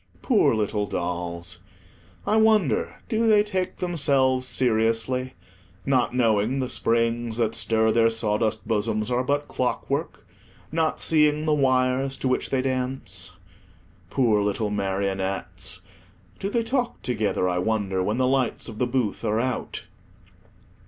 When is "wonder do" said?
2.37-3.27